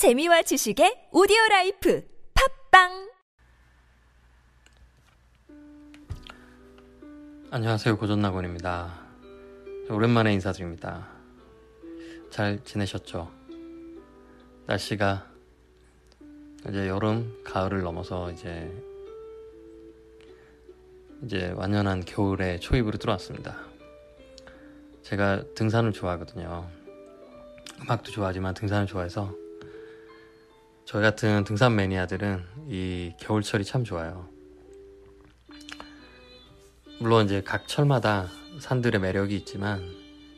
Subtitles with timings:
[0.00, 2.02] 재미와 지식의 오디오 life
[2.70, 3.10] 팟빵
[7.50, 8.98] 안녕하세요 고전나곤입니다
[9.90, 11.06] 오랜만에 인사드립니다
[12.30, 13.30] 잘 지내셨죠?
[14.64, 15.30] 날씨가
[16.70, 18.74] 이제 여름, 가을을 넘어서 이제
[21.24, 23.58] 이제 완연한 겨울의 초입으로 들어왔습니다.
[25.02, 26.70] 제가 등산을 좋아하거든요.
[27.82, 29.49] 음악도 좋아하지만 등산을 좋아해서
[30.90, 34.28] 저희 같은 등산 매니아들은 이 겨울철이 참 좋아요.
[36.98, 38.26] 물론 이제 각 철마다
[38.58, 39.88] 산들의 매력이 있지만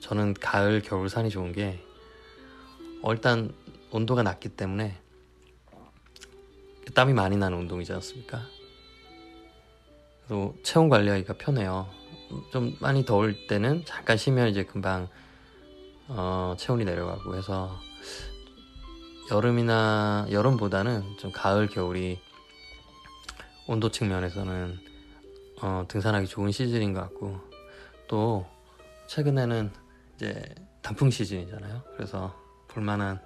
[0.00, 1.82] 저는 가을, 겨울 산이 좋은 게
[3.00, 3.54] 어, 일단
[3.90, 5.00] 온도가 낮기 때문에
[6.94, 8.42] 땀이 많이 나는 운동이지 않습니까?
[10.26, 11.88] 그래서 체온 관리하기가 편해요.
[12.52, 15.08] 좀 많이 더울 때는 잠깐 쉬면 이제 금방
[16.08, 17.80] 어, 체온이 내려가고 해서
[19.30, 22.20] 여름이나 여름보다는 좀 가을 겨울이
[23.66, 24.78] 온도 측면에서는
[25.62, 27.40] 어, 등산하기 좋은 시즌인 것 같고
[28.06, 28.46] 또
[29.06, 29.70] 최근에는
[30.14, 30.44] 이제
[30.82, 31.82] 단풍 시즌이잖아요.
[31.96, 32.34] 그래서
[32.68, 33.18] 볼만한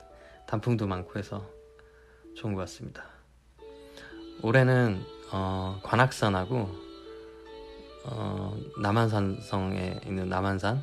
[0.46, 1.44] 단풍도 많고 해서
[2.36, 3.04] 좋은 것 같습니다.
[4.42, 6.70] 올해는 어, 관악산하고
[8.04, 10.80] 어, 남한산성에 있는 남한산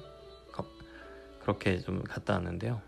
[1.45, 2.81] 그렇게 좀 갔다 왔는데요.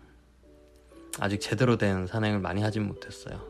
[1.20, 3.40] 아직 제대로 된 산행을 많이 하진 못했어요.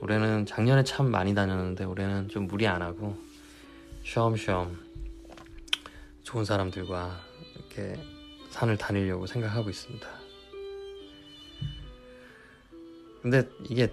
[0.00, 3.16] 올해는 작년에 참 많이 다녔는데 올해는 좀 무리 안 하고
[4.02, 4.76] 쉬엄쉬엄
[6.22, 7.20] 좋은 사람들과
[7.54, 7.98] 이렇게
[8.50, 10.06] 산을 다니려고 생각하고 있습니다.
[13.22, 13.90] 근데 이게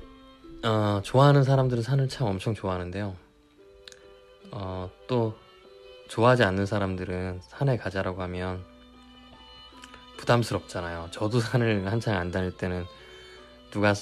[0.64, 3.16] 어, 좋아하는 사람들은 산을 참 엄청 좋아하는데요.
[4.52, 5.36] 어, 또
[6.10, 8.71] 좋아하지 않는 사람들은 산에 가자라고 하면
[10.22, 11.08] 부담스럽잖아요.
[11.10, 12.86] 저도 산을 한창 안 다닐 때는
[13.72, 13.94] 누가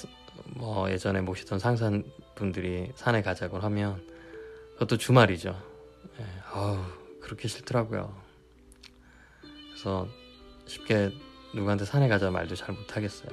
[0.54, 4.06] 뭐 예전에 모시던 상사분들이 산에 가자고 하면
[4.74, 5.58] 그것도 주말이죠.
[6.18, 6.78] 예, 아우
[7.22, 8.14] 그렇게 싫더라고요.
[9.70, 10.06] 그래서
[10.66, 11.10] 쉽게
[11.54, 13.30] 누구한테 산에 가자 말도 잘 못하겠어요.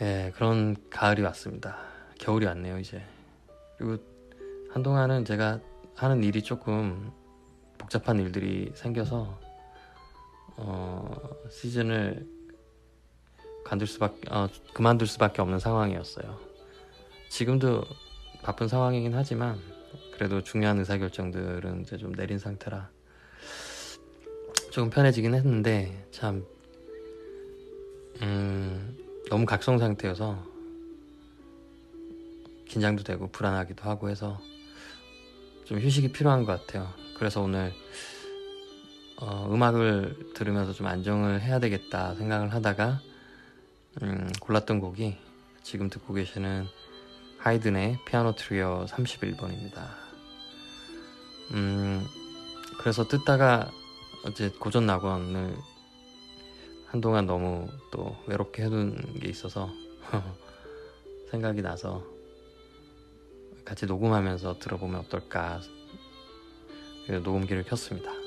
[0.00, 1.78] 예, 그런 가을이 왔습니다.
[2.18, 3.02] 겨울이 왔네요, 이제.
[3.76, 4.02] 그리고
[4.70, 5.60] 한동안은 제가
[5.94, 7.12] 하는 일이 조금
[7.78, 9.45] 복잡한 일들이 생겨서
[10.56, 12.26] 어, 시즌을
[13.64, 16.38] 관둘 수밖에 어, 그만둘 수밖에 없는 상황이었어요.
[17.28, 17.84] 지금도
[18.42, 19.58] 바쁜 상황이긴 하지만
[20.12, 22.88] 그래도 중요한 의사결정들은 이제 좀 내린 상태라
[24.70, 26.46] 조금 편해지긴 했는데 참
[28.22, 28.96] 음,
[29.28, 30.42] 너무 각성 상태여서
[32.68, 34.40] 긴장도 되고 불안하기도 하고 해서
[35.64, 36.88] 좀 휴식이 필요한 것 같아요.
[37.16, 37.72] 그래서 오늘
[39.18, 43.00] 어, 음악을 들으면서 좀 안정을 해야 되겠다 생각을 하다가
[44.02, 45.16] 음, 골랐던 곡이
[45.62, 46.66] 지금 듣고 계시는
[47.38, 49.88] 하이든의 피아노 트리오 31번입니다.
[51.52, 52.04] 음,
[52.78, 53.70] 그래서 듣다가
[54.26, 55.56] 어제 고전 낙원을
[56.86, 59.70] 한동안 너무 또 외롭게 해둔 게 있어서
[61.30, 62.04] 생각이 나서
[63.64, 65.60] 같이 녹음하면서 들어보면 어떨까
[67.08, 68.25] 녹음기를 켰습니다.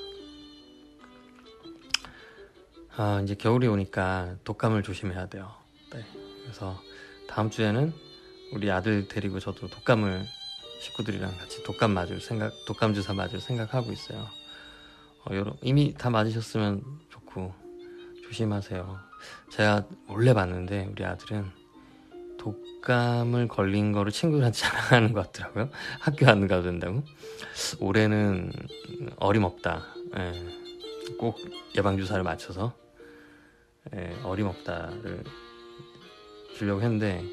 [3.02, 5.50] 아, 이제 겨울이 오니까 독감을 조심해야 돼요.
[5.94, 6.04] 네.
[6.44, 6.78] 그래서
[7.30, 7.94] 다음 주에는
[8.52, 10.26] 우리 아들 데리고 저도 독감을
[10.82, 14.28] 식구들이랑 같이 독감 맞을 생각, 독감 주사 맞을 생각하고 있어요.
[15.24, 17.54] 어, 여러, 이미 다 맞으셨으면 좋고
[18.26, 19.00] 조심하세요.
[19.50, 21.50] 제가 몰래 봤는데 우리 아들은
[22.38, 25.70] 독감을 걸린 거를 친구들한테 자랑하는 것 같더라고요.
[26.02, 27.02] 학교 안 가도 된다고.
[27.80, 28.52] 올해는
[29.16, 29.86] 어림없다.
[30.18, 30.60] 예.
[31.18, 31.38] 꼭
[31.78, 32.89] 예방주사를 맞춰서 예,
[34.24, 35.24] 어림없다를
[36.56, 37.24] 주려고 했는데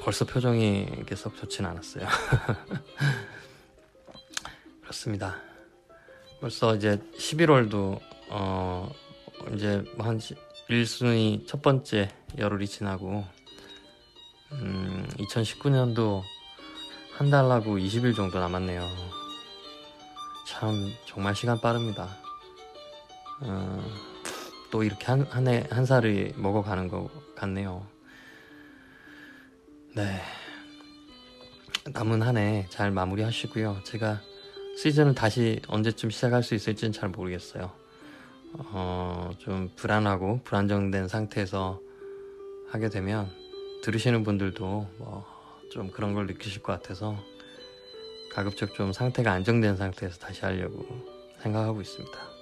[0.00, 2.06] 벌써 표정이 이렇게 썩 좋진 않았어요.
[4.82, 5.36] 그렇습니다.
[6.40, 8.00] 벌써 이제 11월도
[8.30, 8.90] 어
[9.54, 10.18] 이제 한
[10.68, 13.24] 1순위 첫 번째 열흘이 지나고
[14.52, 16.22] 음 2019년도
[17.16, 18.82] 한 달하고 20일 정도 남았네요.
[20.46, 22.08] 참 정말 시간 빠릅니다.
[23.40, 23.82] 어,
[24.70, 27.86] 또 이렇게 한, 한 해, 한 살을 먹어가는 것 같네요.
[29.94, 30.20] 네.
[31.92, 33.80] 남은 한 해 잘 마무리 하시고요.
[33.84, 34.20] 제가
[34.76, 37.70] 시즌을 다시 언제쯤 시작할 수 있을지는 잘 모르겠어요.
[38.54, 41.80] 어, 좀 불안하고 불안정된 상태에서
[42.70, 43.30] 하게 되면
[43.82, 45.36] 들으시는 분들도 뭐
[45.72, 47.16] 좀 그런 걸 느끼실 것 같아서
[48.32, 50.86] 가급적 좀 상태가 안정된 상태에서 다시 하려고
[51.42, 52.35] 생각하고 있습니다.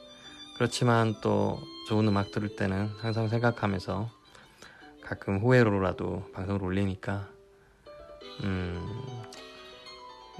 [0.56, 4.08] 그렇지만 또 좋은 음악 들을 때는 항상 생각하면서
[5.02, 7.28] 가끔 후회로라도 방송을 올리니까
[8.42, 9.02] 음,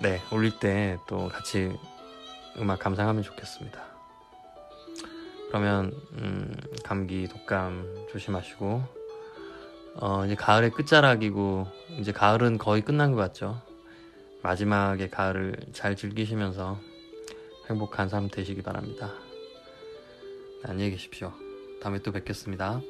[0.01, 1.77] 네 올릴 때 또 같이
[2.59, 3.83] 음악 감상하면 좋겠습니다.
[5.49, 8.83] 그러면 음, 감기 독감 조심하시고
[9.97, 11.67] 어, 이제 가을의 끝자락이고
[12.01, 13.61] 이제 가을은 거의 끝난 것 같죠.
[14.43, 16.79] 마지막에 가을을 잘 즐기시면서
[17.69, 19.13] 행복한 삶 되시기 바랍니다.
[20.65, 21.31] 네, 안녕히 계십시오.
[21.83, 22.81] 다음에 또 뵙겠습니다.